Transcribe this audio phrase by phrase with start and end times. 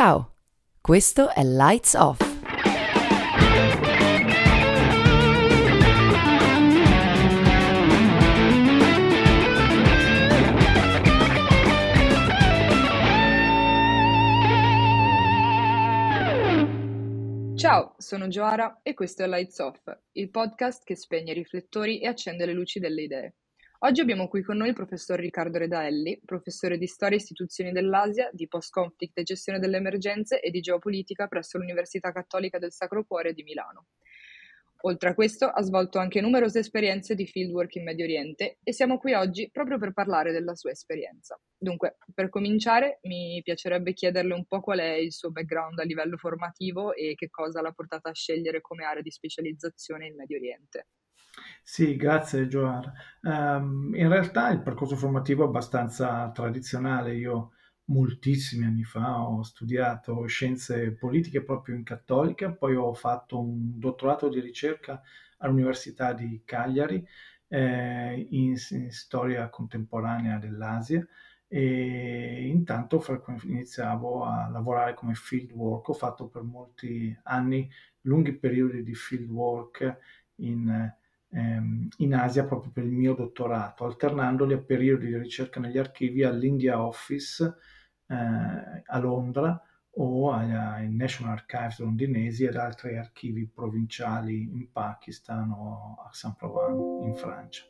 [0.00, 0.36] Ciao,
[0.80, 2.20] questo è Lights Off.
[17.56, 19.80] Ciao, sono Gioara e questo è Lights Off,
[20.12, 23.34] il podcast che spegne i riflettori e accende le luci delle idee.
[23.82, 28.28] Oggi abbiamo qui con noi il professor Riccardo Redaelli, professore di Storia e Istituzioni dell'Asia,
[28.32, 33.34] di Post-Conflict e Gestione delle Emergenze e di Geopolitica presso l'Università Cattolica del Sacro Cuore
[33.34, 33.86] di Milano.
[34.82, 38.98] Oltre a questo, ha svolto anche numerose esperienze di fieldwork in Medio Oriente e siamo
[38.98, 41.38] qui oggi proprio per parlare della sua esperienza.
[41.56, 46.16] Dunque, per cominciare, mi piacerebbe chiederle un po' qual è il suo background a livello
[46.16, 50.86] formativo e che cosa l'ha portata a scegliere come area di specializzazione in Medio Oriente.
[51.62, 52.92] Sì, grazie Joar.
[53.22, 57.14] Ehm, in realtà il percorso formativo è abbastanza tradizionale.
[57.14, 57.52] Io
[57.84, 64.28] moltissimi anni fa ho studiato scienze politiche proprio in cattolica, poi ho fatto un dottorato
[64.28, 65.00] di ricerca
[65.38, 67.06] all'Università di Cagliari
[67.48, 71.06] eh, in, in storia contemporanea dell'Asia
[71.50, 73.02] e intanto
[73.44, 75.88] iniziavo a lavorare come field work.
[75.88, 77.70] Ho fatto per molti anni
[78.02, 79.96] lunghi periodi di field work
[80.36, 80.92] in
[81.30, 86.22] ehm, in Asia proprio per il mio dottorato, alternandoli a periodi di ricerca negli archivi
[86.22, 87.56] all'India Office
[88.06, 89.60] eh, a Londra
[90.00, 97.14] o ai National Archives londinesi ed altri archivi provinciali in Pakistan o a Saint-Provence in
[97.14, 97.64] Francia.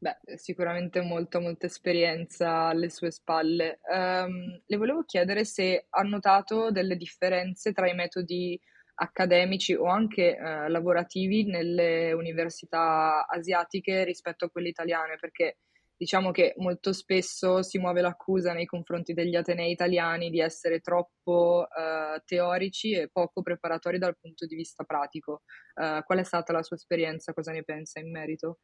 [0.00, 3.80] Beh, sicuramente molta, molta esperienza alle sue spalle.
[3.90, 8.60] Um, le volevo chiedere se ha notato delle differenze tra i metodi
[9.00, 15.58] accademici o anche eh, lavorativi nelle università asiatiche rispetto a quelle italiane, perché
[15.96, 21.66] diciamo che molto spesso si muove l'accusa nei confronti degli atenei italiani di essere troppo
[21.66, 25.42] eh, teorici e poco preparatori dal punto di vista pratico.
[25.74, 27.32] Eh, qual è stata la sua esperienza?
[27.32, 28.58] Cosa ne pensa in merito?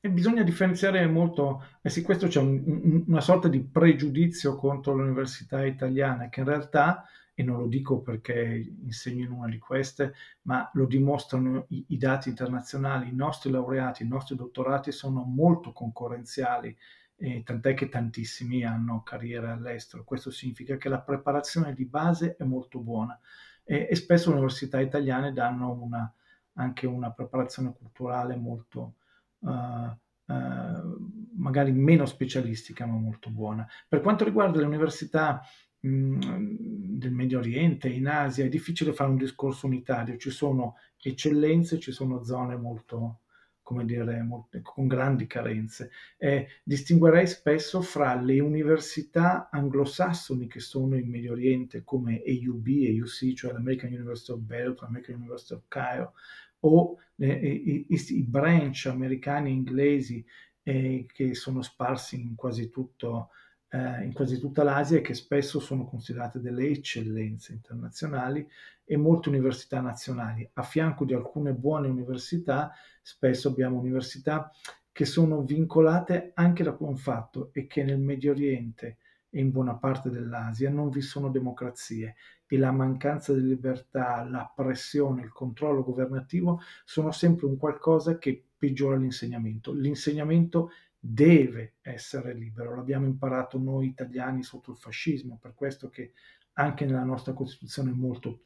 [0.00, 4.94] E bisogna differenziare molto, eh sì, questo c'è un, un, una sorta di pregiudizio contro
[4.94, 7.04] l'università italiana che in realtà
[7.38, 10.12] e non lo dico perché insegno in una di queste,
[10.42, 15.70] ma lo dimostrano i, i, dati internazionali, i nostri laureati, i nostri dottorati sono molto
[15.70, 16.76] concorrenziali,
[17.14, 20.02] eh, tant'è che tantissimi hanno carriere all'estero.
[20.02, 23.16] Questo significa che la preparazione di base è molto buona
[23.62, 26.12] e, e spesso le università italiane danno una,
[26.54, 28.94] anche una preparazione culturale molto...
[29.38, 29.96] Uh,
[30.28, 33.66] Uh, magari meno specialistica ma molto buona.
[33.88, 35.40] Per quanto riguarda le università
[35.80, 41.92] del Medio Oriente, in Asia, è difficile fare un discorso unitario, ci sono eccellenze, ci
[41.92, 43.20] sono zone molto,
[43.62, 45.90] come dire, molto, con grandi carenze.
[46.16, 53.34] Eh, distinguerei spesso fra le università anglosassoni che sono in Medio Oriente, come AUB, AUC,
[53.34, 56.14] cioè l'American University of Beirut, l'American University of Cairo,
[56.60, 60.24] o eh, i, i, i, branch americani e inglesi
[60.64, 63.30] eh, che sono sparsi in quasi tutto
[63.70, 68.46] eh, in quasi tutta l'Asia e che spesso sono considerate delle eccellenze internazionali
[68.84, 70.48] e molte università nazionali.
[70.54, 74.50] A fianco di alcune buone università, spesso abbiamo università
[74.90, 78.96] che sono vincolate anche da un fatto e che nel Medio Oriente
[79.30, 84.50] e in buona parte dell'Asia non vi sono democrazie e la mancanza di libertà, la
[84.54, 89.72] pressione, il controllo governativo sono sempre un qualcosa che peggiora l'insegnamento.
[89.72, 92.74] L'insegnamento deve essere libero.
[92.74, 96.12] L'abbiamo imparato noi italiani sotto il fascismo, per questo che
[96.54, 98.42] anche nella nostra Costituzione è molto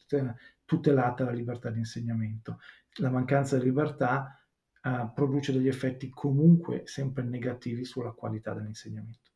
[0.65, 2.61] tutelata la libertà di insegnamento.
[2.97, 4.39] La mancanza di libertà
[4.83, 9.31] uh, produce degli effetti comunque sempre negativi sulla qualità dell'insegnamento.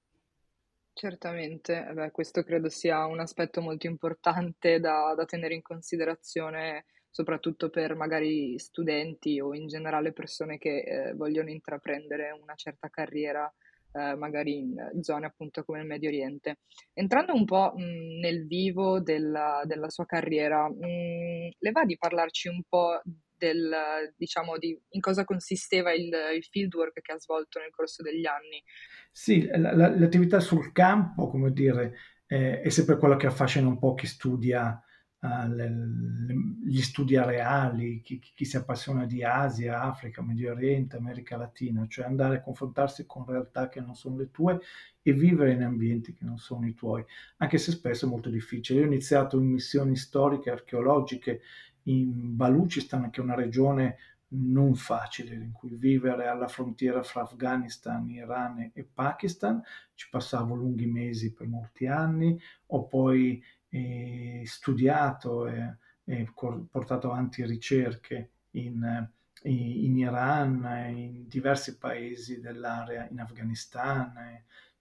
[0.93, 6.85] Certamente, beh, questo credo sia un aspetto molto importante da, da tenere in considerazione
[7.17, 13.51] soprattutto per magari studenti o in generale persone che eh, vogliono intraprendere una certa carriera
[13.93, 16.59] eh, magari in zone appunto come il Medio Oriente.
[16.93, 22.49] Entrando un po' mh, nel vivo della, della sua carriera, mh, le va di parlarci
[22.49, 23.01] un po'
[23.35, 23.75] del,
[24.15, 28.63] diciamo, di in cosa consisteva il, il fieldwork che ha svolto nel corso degli anni?
[29.11, 31.95] Sì, la, la, l'attività sul campo, come dire,
[32.27, 34.79] eh, è sempre quella che affascina un po' chi studia
[35.19, 42.05] gli studi reali, chi, chi, si appassiona di Asia, Africa, Medio Oriente, America Latina, cioè
[42.05, 44.61] andare a confrontarsi con realtà che non sono le tue
[45.03, 47.05] e vivere in ambienti che non sono i tuoi,
[47.39, 48.81] anche se spesso è molto difficile.
[48.81, 51.41] Io ho iniziato in missioni storiche, archeologiche
[51.85, 53.97] in Baluchistan, che è una regione
[54.29, 59.63] non facile in cui vivere alla frontiera fra Afghanistan, Iran e Pakistan.
[59.95, 63.43] Ci passavo lunghi mesi per molti anni, ho poi
[63.77, 66.33] e studiato e, e
[66.71, 69.09] portato avanti ricerche in,
[69.43, 74.13] in Iran, in diversi paesi dell'area, in Afghanistan,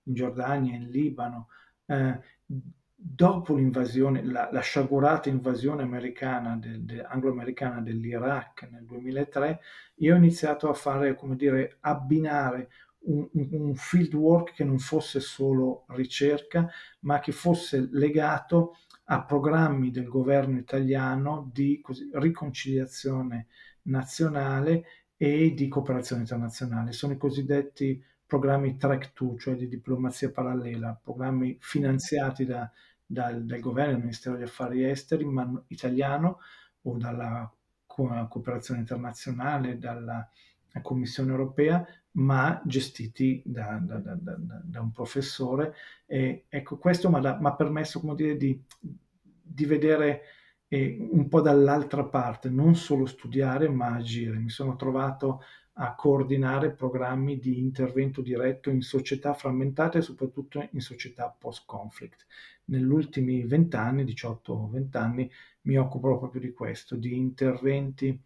[0.03, 1.49] in Giordania, in Libano.
[1.85, 2.19] Eh,
[2.95, 9.59] dopo l'invasione, la, la, sciagurata invasione americana, del, de, anglo-americana dell'Iraq nel 2003,
[9.95, 12.69] io ho iniziato a fare, come dire, abbinare
[13.05, 16.69] un, un field che non fosse solo ricerca,
[17.01, 23.47] ma che fosse legato a programmi del governo italiano di così, riconciliazione
[23.83, 24.85] nazionale
[25.17, 26.91] e di cooperazione internazionale.
[26.91, 32.69] Sono i cosiddetti programmi track 2, cioè di diplomazia parallela, programmi finanziati da,
[33.05, 36.39] dal, dal governo, dal Ministero degli Affari Esteri ma, italiano
[36.81, 37.51] o dalla
[37.85, 40.27] co- cooperazione internazionale, dalla
[40.81, 45.75] Commissione europea, ma gestiti da, da, da, da un professore.
[46.05, 50.21] E ecco, questo mi ha permesso, come dire, di, di vedere
[50.67, 54.37] eh, un po' dall'altra parte, non solo studiare, ma agire.
[54.37, 55.41] Mi sono trovato
[55.77, 62.25] a coordinare programmi di intervento diretto in società frammentate e soprattutto in società post-conflict.
[62.65, 65.31] Negli ultimi 20 anni, 18-20 anni,
[65.63, 68.17] mi occupo proprio di questo, di interventi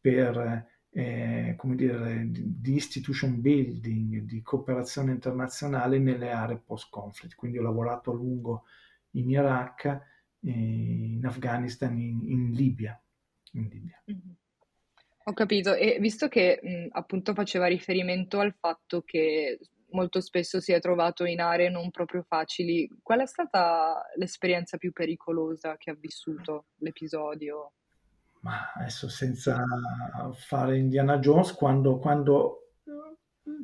[0.00, 7.34] per eh, come dire, di, institution building, di cooperazione internazionale nelle aree post-conflict.
[7.34, 8.64] Quindi ho lavorato a lungo
[9.10, 12.98] in Iraq, eh, in Afghanistan, in, in Libia.
[13.52, 14.02] In Libia.
[14.10, 14.30] Mm-hmm.
[15.24, 19.58] Ho capito, e visto che mh, appunto faceva riferimento al fatto che
[19.90, 24.92] molto spesso si è trovato in aree non proprio facili, qual è stata l'esperienza più
[24.92, 27.72] pericolosa che ha vissuto l'episodio?
[28.46, 29.60] Ma adesso senza
[30.34, 32.74] fare Indiana Jones, quando, quando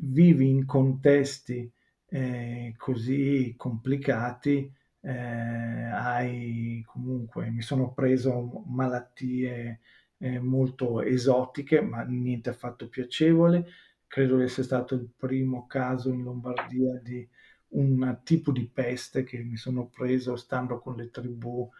[0.01, 1.73] vivi in contesti
[2.07, 4.69] eh, così complicati,
[5.03, 9.81] eh, hai comunque, mi sono preso malattie
[10.19, 13.65] eh, molto esotiche, ma niente affatto piacevole.
[14.09, 17.27] Credo che sia stato il primo caso in Lombardia di
[17.69, 21.71] un tipo di peste che mi sono preso stando con le tribù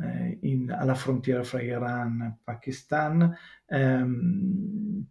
[0.00, 3.34] eh, in, alla frontiera fra Iran e Pakistan.
[3.66, 5.06] Ehm,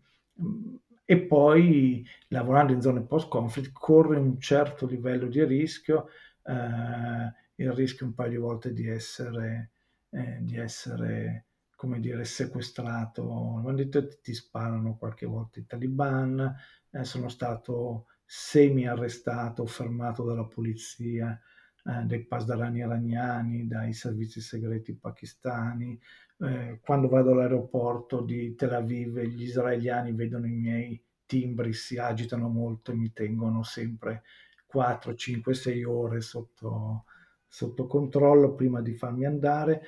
[1.06, 6.08] e poi lavorando in zone post-conflict corre un certo livello di rischio,
[6.44, 9.72] eh, il rischio un paio di volte di essere,
[10.10, 11.46] eh, di essere
[11.76, 16.56] come dire, sequestrato, detto ti sparano qualche volta i taliban,
[16.92, 21.38] eh, sono stato semi arrestato, fermato dalla polizia,
[21.84, 26.00] eh, dai pasdarani iraniani, dai servizi segreti pakistani.
[26.40, 32.50] Eh, quando vado all'aeroporto di Tel Aviv, gli israeliani vedono i miei timbri, si agitano
[32.50, 34.24] molto e mi tengono sempre
[34.66, 37.06] 4, 5, 6 ore sotto,
[37.48, 39.82] sotto controllo prima di farmi andare.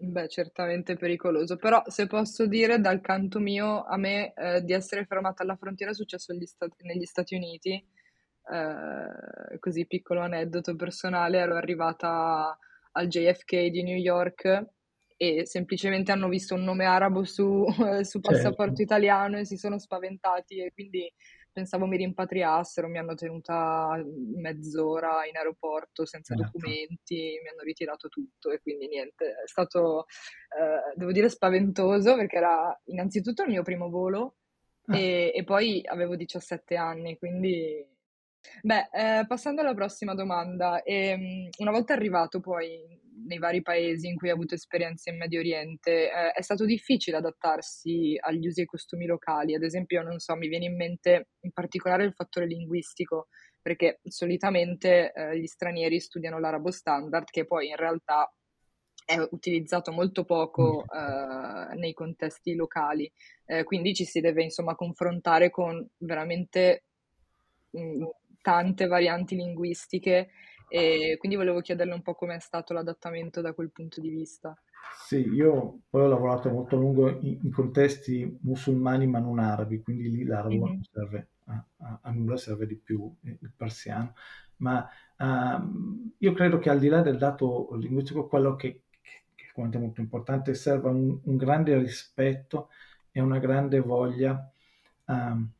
[0.00, 5.04] Beh, certamente pericoloso, però se posso dire dal canto mio, a me eh, di essere
[5.04, 7.84] fermata alla frontiera è successo Stati, negli Stati Uniti
[8.50, 12.56] eh, così piccolo aneddoto personale, ero arrivata
[12.92, 14.66] al JFK di New York
[15.16, 17.64] e semplicemente hanno visto un nome arabo su,
[18.02, 18.82] su passaporto certo.
[18.82, 21.12] italiano e si sono spaventati e quindi
[21.58, 24.00] pensavo mi rimpatriassero, mi hanno tenuta
[24.36, 26.52] mezz'ora in aeroporto senza certo.
[26.52, 30.06] documenti, mi hanno ritirato tutto e quindi niente, è stato,
[30.56, 34.36] eh, devo dire, spaventoso perché era innanzitutto il mio primo volo
[34.86, 34.96] ah.
[34.96, 37.84] e, e, poi avevo 17 anni, quindi
[38.62, 44.16] Beh, eh, passando alla prossima domanda, ehm, una volta arrivato poi nei vari paesi in
[44.16, 48.66] cui hai avuto esperienze in Medio Oriente, eh, è stato difficile adattarsi agli usi e
[48.66, 49.54] costumi locali?
[49.54, 53.28] Ad esempio, non so, mi viene in mente in particolare il fattore linguistico,
[53.60, 58.32] perché solitamente eh, gli stranieri studiano l'arabo standard, che poi in realtà
[59.04, 63.10] è utilizzato molto poco uh, nei contesti locali,
[63.46, 66.84] uh, quindi ci si deve insomma confrontare con veramente
[67.70, 68.04] mh, mm,
[68.40, 70.30] tante varianti linguistiche
[70.68, 74.56] e quindi volevo chiederle un po' com'è stato l'adattamento da quel punto di vista.
[75.06, 79.80] Sì, io poi ho lavorato molto a lungo in, in contesti musulmani ma non arabi,
[79.80, 80.64] quindi lì l'arabo mm-hmm.
[80.64, 84.14] non serve a, a, a, nulla, serve di più il persiano.
[84.56, 84.86] Ma
[85.18, 89.78] uh, io credo che al di là del dato linguistico, quello che, che, che è
[89.78, 92.68] molto importante, serva un, un, grande rispetto
[93.10, 94.50] e una grande voglia
[95.06, 95.50] um,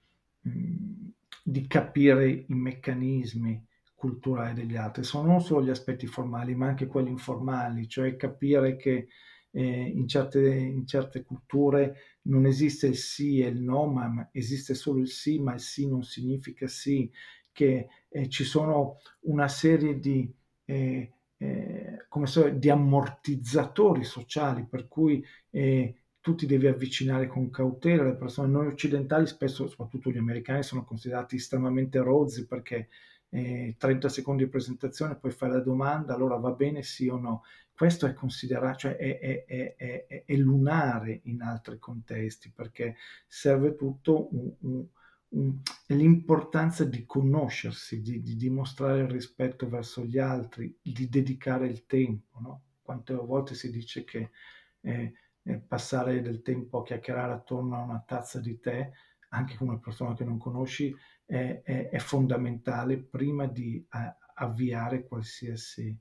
[1.50, 5.02] di capire i meccanismi culturali degli altri.
[5.02, 9.09] Sono non solo gli aspetti formali, ma anche quelli informali, cioè capire che
[9.50, 14.75] eh, in, certe, in, certe, culture non esiste il sì e il no, ma esiste
[14.75, 17.11] solo il sì, ma il sì non significa sì,
[17.50, 20.31] che eh, ci sono una serie di
[20.67, 27.50] eh, eh, come so, di ammortizzatori sociali, per cui eh, tu ti devi avvicinare con
[27.50, 28.48] cautela alle persone.
[28.48, 32.88] Noi occidentali spesso, soprattutto gli americani, sono considerati estremamente rozzi perché
[33.30, 37.42] eh, 30 secondi di presentazione, poi fai la domanda, allora va bene sì o no.
[37.72, 42.96] Questo è considerato, cioè è, è, è, è lunare in altri contesti perché
[43.26, 44.87] serve tutto un, un,
[45.28, 51.87] un, l'importanza di conoscersi, di, di, dimostrare il rispetto verso gli altri, di dedicare il
[51.87, 52.40] tempo.
[52.40, 52.62] No?
[52.82, 54.30] Quante volte si dice che
[55.49, 58.90] eh, passare del tempo a chiacchierare attorno a una tazza di tè,
[59.31, 65.07] anche con una persona che non conosci, è, è, è fondamentale prima di a, avviare
[65.07, 65.99] qualsiasi,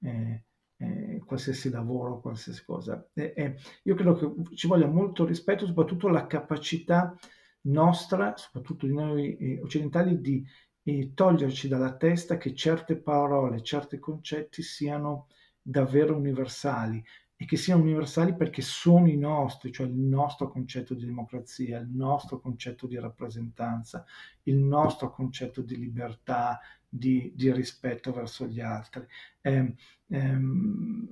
[0.00, 0.44] eh,
[0.76, 3.08] eh, qualsiasi lavoro, qualsiasi cosa.
[3.14, 7.16] io credo che ci voglia molto rispetto, soprattutto la capacità
[7.62, 10.44] nostra, soprattutto di noi eh, occidentali, di
[10.82, 15.28] eh, toglierci dalla testa che certe parole, certi concetti siano
[15.60, 17.02] davvero universali
[17.40, 21.88] e che siano universali perché sono i nostri, cioè il nostro concetto di democrazia, il
[21.88, 24.04] nostro concetto di rappresentanza,
[24.42, 29.06] il nostro concetto di libertà, di, di rispetto verso gli altri.
[29.40, 29.72] Eh,
[30.08, 31.08] ehm,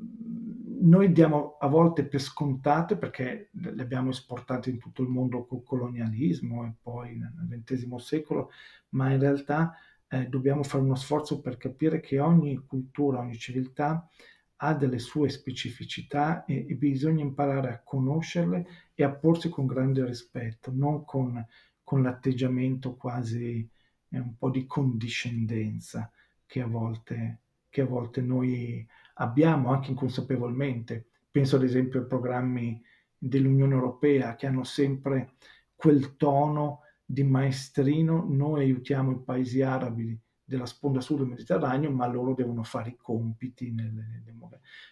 [0.80, 5.62] noi diamo a volte per scontate perché le abbiamo esportate in tutto il mondo col
[5.62, 7.16] colonialismo e poi
[7.48, 8.50] nel XX secolo,
[8.90, 9.76] ma in realtà
[10.08, 14.08] eh, dobbiamo fare uno sforzo per capire che ogni cultura, ogni civiltà
[14.56, 20.04] ha delle sue specificità e, e, bisogna imparare a conoscerle e a porsi con grande
[20.04, 21.44] rispetto, non con,
[21.82, 23.68] con l'atteggiamento quasi
[24.08, 26.10] eh, un po' di condiscendenza
[26.46, 31.08] che a, volte, che a volte noi abbiamo anche inconsapevolmente.
[31.30, 32.82] Penso ad esempio ai programmi
[33.18, 35.34] dell'Unione Europea che hanno sempre
[35.74, 42.06] quel tono di maestrino, noi aiutiamo i paesi arabi della sponda sud del Mediterraneo, ma
[42.06, 44.32] loro devono fare i compiti nelle, nelle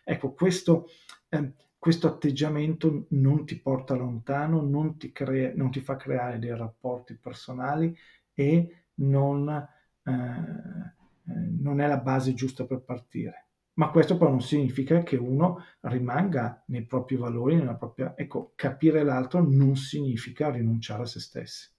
[0.02, 0.88] Ecco, questo,
[1.28, 6.54] eh, questo, atteggiamento non ti porta lontano, non ti, crea, non ti, fa creare dei
[6.54, 7.96] rapporti personali
[8.34, 10.92] e non, eh,
[11.22, 13.46] non è la base giusta per partire.
[13.74, 18.14] Ma questo però non significa che uno rimanga nei propri valori, nella propria...
[18.16, 21.72] Ecco, capire l'altro non significa rinunciare a se stessi.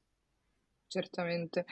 [0.88, 1.65] Certamente.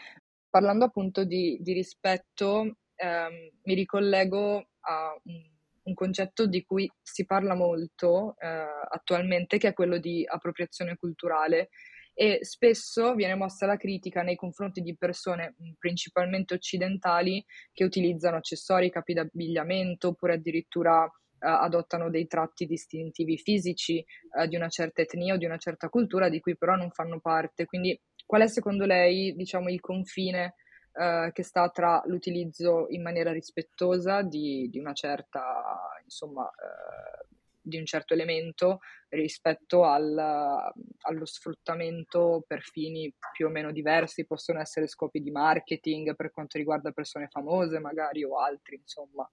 [0.54, 5.42] Parlando appunto di, di rispetto, ehm, mi ricollego a un,
[5.82, 11.70] un, concetto di cui si parla molto eh, attualmente, che è quello di appropriazione culturale
[12.14, 18.92] e spesso viene mossa la critica nei confronti di persone principalmente occidentali che utilizzano accessori,
[18.92, 21.12] capi d'abbigliamento oppure addirittura
[21.44, 24.02] Uh, adottano dei tratti distintivi fisici
[24.38, 27.20] uh, di una certa etnia o di una certa cultura di cui però non fanno
[27.20, 27.66] parte.
[27.66, 30.56] Quindi Qual è secondo lei, diciamo, il confine
[30.94, 37.26] eh, che sta tra l'utilizzo in maniera rispettosa di, di una certa, insomma, eh,
[37.64, 44.60] di un certo elemento rispetto al, allo sfruttamento per fini più o meno diversi, possono
[44.60, 49.28] essere scopi di marketing per quanto riguarda persone famose magari o altri, insomma.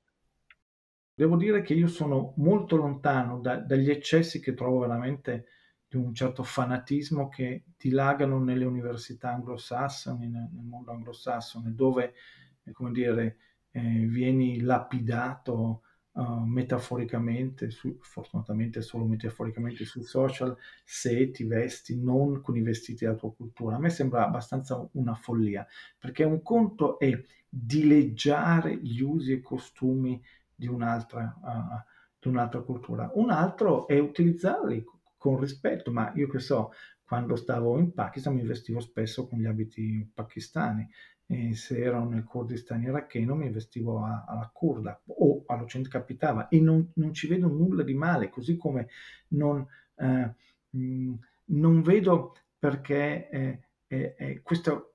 [1.12, 5.46] Devo dire che io sono molto lontano da, dagli eccessi che trovo veramente
[5.90, 12.14] di un certo fanatismo che dilagano nelle università anglosassoni, nel, nel mondo anglosassone, dove,
[12.62, 13.36] eh, come dire,
[13.72, 15.82] eh, vieni lapidato
[16.12, 23.04] uh, metaforicamente, su, fortunatamente solo metaforicamente sui social, se ti vesti non con i vestiti
[23.04, 23.74] della tua cultura.
[23.74, 25.66] A me sembra abbastanza una follia,
[25.98, 30.22] perché un conto è dileggiare gli usi e costumi
[30.54, 34.84] di un'altra, uh, di un'altra cultura, un altro è utilizzarli
[35.20, 36.72] con rispetto, ma io che so,
[37.04, 40.88] quando stavo in Pakistan mi vestivo spesso con gli abiti pakistani,
[41.26, 46.58] e se ero nel Kurdistan iracheno mi vestivo a, alla kurda o all'Occidente capitava e
[46.58, 48.88] non, non, ci vedo nulla di male, così come
[49.28, 49.64] non,
[49.96, 50.34] eh,
[50.70, 54.94] mh, non vedo perché eh, eh, questo,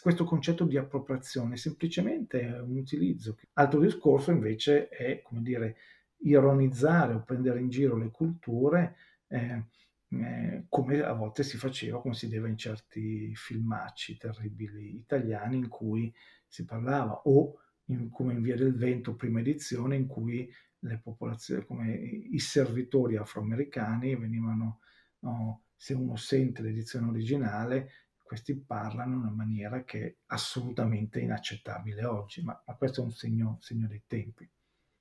[0.00, 3.36] questo, concetto di appropriazione è semplicemente un utilizzo.
[3.54, 5.76] Altro discorso invece è, come dire,
[6.18, 8.96] ironizzare o prendere in giro le culture
[9.28, 9.64] eh,
[10.08, 15.68] eh, come a volte si faceva, come si vedeva in certi filmacci terribili italiani in
[15.68, 16.12] cui
[16.46, 21.64] si parlava, o in, come in Via del Vento, prima edizione, in cui le popolazioni,
[21.64, 24.80] come i servitori afroamericani venivano,
[25.20, 27.90] no, se uno sente l'edizione originale,
[28.22, 33.12] questi parlano in una maniera che è assolutamente inaccettabile oggi, ma, ma questo è un
[33.12, 34.48] segno, segno dei tempi.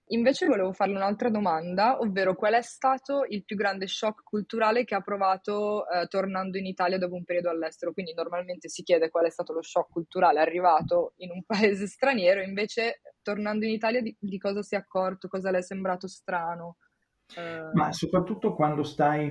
[0.09, 4.93] Invece volevo farle un'altra domanda, ovvero qual è stato il più grande shock culturale che
[4.93, 7.91] ha provato eh, tornando in Italia dopo un periodo all'estero?
[7.91, 12.41] Quindi normalmente si chiede qual è stato lo shock culturale arrivato in un paese straniero,
[12.41, 16.77] invece tornando in Italia di, di cosa si è accorto, cosa le è sembrato strano?
[17.35, 17.71] Eh...
[17.73, 19.25] Ma soprattutto quando stai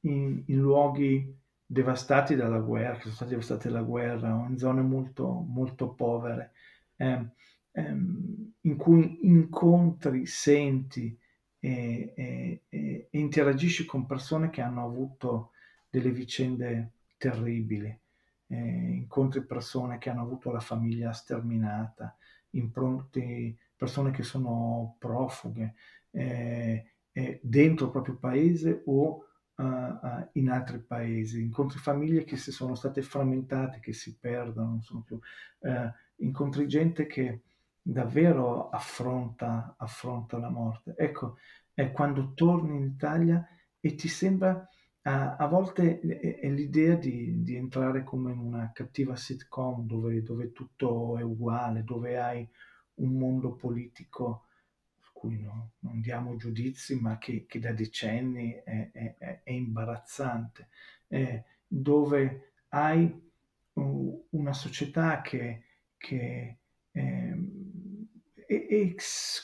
[0.00, 5.44] in, in, luoghi devastati dalla guerra, che sono stati devastati dalla guerra, in zone molto,
[5.46, 6.52] molto povere,
[6.96, 7.32] eh,
[7.72, 11.16] ehm, in cui incontri, senti
[11.58, 15.52] e, e, e, interagisci con persone che hanno avuto
[15.88, 17.98] delle vicende terribili,
[18.46, 22.16] eh, incontri persone che hanno avuto la famiglia sterminata,
[22.50, 25.74] impronti persone che sono profughe
[26.10, 29.24] eh, eh, dentro il proprio paese o
[29.56, 34.68] uh, uh, in altri paesi, incontri famiglie che si sono state frammentate, che si perdono,
[34.68, 35.18] non sono più,
[35.60, 37.42] uh, incontri gente che
[37.82, 40.94] davvero affronta, affronta la morte.
[40.96, 41.36] Ecco,
[41.72, 43.46] è quando torni in Italia
[43.80, 44.68] e ti sembra
[45.02, 50.52] a, a volte è, l'idea di, di, entrare come in una cattiva sitcom dove, dove,
[50.52, 52.46] tutto è uguale, dove hai
[52.94, 54.46] un mondo politico
[54.98, 60.68] su cui no, non diamo giudizi, ma che, che da decenni è, è, è imbarazzante,
[61.66, 63.30] dove hai
[63.72, 65.64] uh, una società che,
[65.96, 66.58] che
[66.92, 67.36] eh,
[68.58, 68.94] è,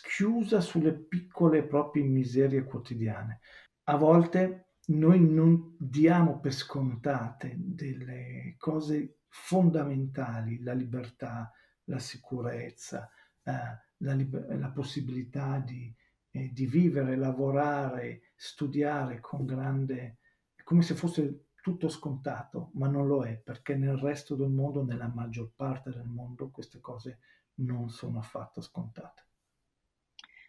[0.02, 3.40] chiusa sulle piccole proprie miserie quotidiane.
[3.84, 11.52] A volte noi non diamo per scontate delle cose fondamentali, la libertà,
[11.84, 13.08] la sicurezza,
[13.44, 13.52] eh,
[13.98, 15.94] la, liber- la, possibilità di,
[16.32, 20.18] eh, di, vivere, lavorare, studiare con grande,
[20.64, 25.08] come se fosse tutto scontato, ma non lo è, perché nel resto del mondo, nella
[25.08, 27.18] maggior parte del mondo, queste cose
[27.56, 29.24] non sono affatto scontate.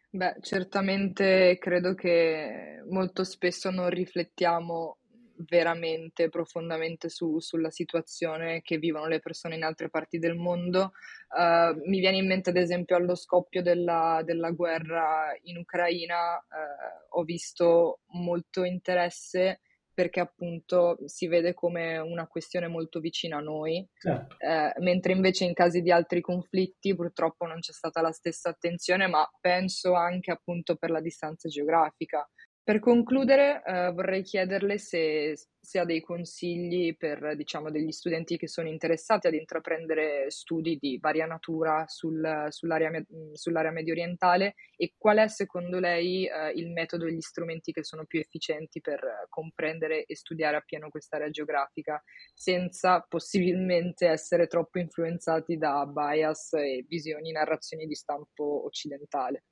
[0.10, 5.00] Beh, certamente credo che molto spesso non riflettiamo
[5.40, 10.94] veramente profondamente su, sulla situazione che vivono le persone in altre parti del mondo.
[11.30, 17.20] Uh, mi viene in mente, ad esempio, allo scoppio della, della guerra in Ucraina, uh,
[17.20, 19.62] ho visto molto interesse
[19.98, 24.36] perché appunto si vede come una questione molto vicina a noi, certo.
[24.38, 29.07] eh, mentre invece in casi di altri conflitti purtroppo non c'è stata la stessa attenzione,
[29.07, 32.29] ma penso anche appunto per la distanza geografica.
[32.68, 38.50] Per concludere, eh, vorrei chiederle se, se, ha dei consigli per diciamo, degli studenti che
[38.50, 42.92] sono interessati ad intraprendere studi di varia natura sul, sull'area,
[43.32, 47.86] sull'area medio orientale e qual è secondo lei eh, il metodo e gli strumenti che
[47.86, 49.00] sono più efficienti per
[49.30, 52.03] comprendere e studiare appieno quest'area geografica
[52.34, 59.46] senza possibilmente essere troppo influenzati da bias e visioni, narrazioni di stampo occidentale.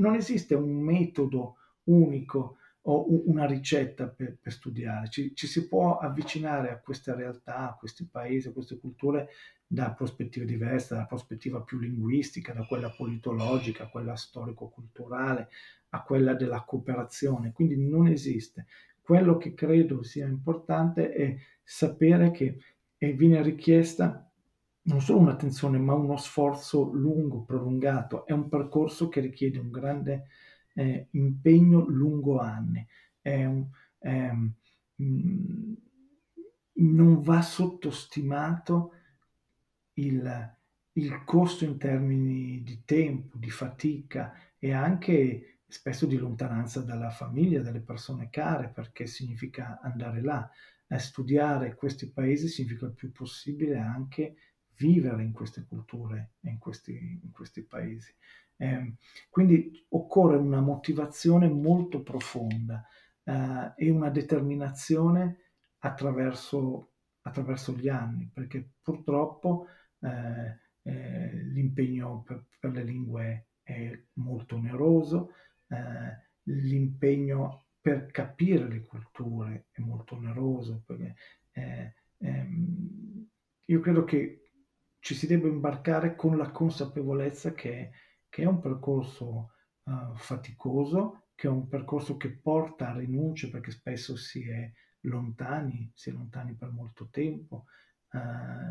[0.00, 1.54] Non esiste un metodo
[1.88, 7.70] unico o una ricetta per, per studiare, ci, ci, si può avvicinare a queste realtà,
[7.70, 9.28] a questi paesi, a queste culture
[9.66, 15.48] da prospettive diverse, dalla prospettiva più linguistica, da quella politologica, a quella storico-culturale,
[15.90, 18.66] a quella della cooperazione, quindi non esiste.
[19.02, 22.58] Quello che credo sia importante è sapere che
[22.98, 24.28] viene richiesta
[24.82, 28.24] non solo un'attenzione, ma uno sforzo lungo, prolungato.
[28.24, 30.28] È un percorso che richiede un grande
[30.78, 32.86] eh, impegno lungo anni.
[33.22, 33.66] Un,
[33.98, 34.52] eh,
[36.80, 38.92] non va sottostimato
[39.94, 40.56] il,
[40.92, 47.60] il costo in termini di tempo, di fatica e anche spesso di lontananza dalla famiglia,
[47.60, 50.48] dalle persone care, perché significa andare là.
[50.90, 54.36] A studiare questi paesi significa il più possibile anche
[54.76, 56.58] vivere in queste culture e in
[57.22, 58.14] in questi paesi.
[58.60, 58.94] Eh,
[59.30, 62.84] quindi occorre una motivazione molto profonda
[63.22, 69.66] eh, e una determinazione attraverso, attraverso, gli anni, perché purtroppo
[70.00, 75.32] eh, eh l'impegno per, per, le lingue è molto oneroso,
[75.68, 81.14] eh, l'impegno per capire le culture è molto oneroso, perché
[81.52, 83.28] eh, ehm,
[83.66, 84.50] io credo che
[84.98, 87.90] ci si debba imbarcare con la consapevolezza che
[88.28, 89.52] che è un percorso
[89.84, 94.70] uh, faticoso, che è un percorso che porta a rinunce perché spesso si è
[95.02, 97.64] lontani, si è lontani per molto tempo
[98.10, 98.18] uh,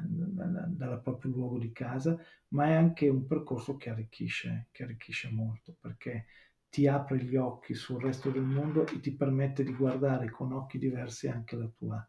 [0.01, 2.17] dal, proprio luogo di casa,
[2.49, 6.25] ma è anche un percorso che arricchisce, che arricchisce molto perché
[6.69, 10.77] ti apre gli occhi sul resto del mondo e ti permette di guardare con occhi
[10.77, 12.07] diversi anche la tua,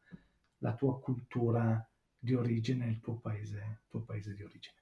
[0.59, 4.77] la tua cultura di origine, il tuo paese, il tuo paese di origine.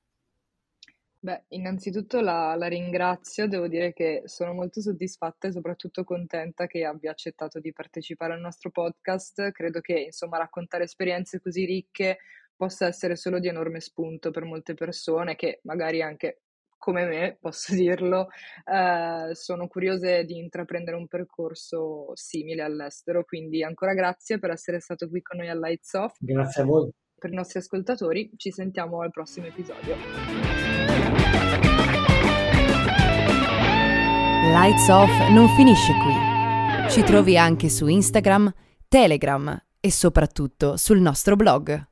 [1.26, 6.84] Beh, innanzitutto la la ringrazio, devo dire che sono molto soddisfatta e soprattutto contenta che
[6.84, 9.50] abbia accettato di partecipare al nostro podcast.
[9.50, 12.18] Credo che, insomma, raccontare esperienze così ricche
[12.54, 16.42] possa essere solo di enorme spunto per molte persone che magari anche
[16.78, 18.28] come me, posso dirlo,
[18.64, 23.24] ehm, sono curiose di intraprendere un percorso simile all'estero.
[23.24, 26.18] Quindi ancora grazie per essere stato qui con noi a Lights Off.
[26.20, 26.88] Grazie a voi.
[27.18, 30.65] Per i nostri ascoltatori, ci sentiamo al prossimo episodio.
[34.52, 36.90] Lights Off non finisce qui.
[36.90, 38.52] Ci trovi anche su Instagram,
[38.88, 41.84] Telegram e soprattutto sul nostro blog.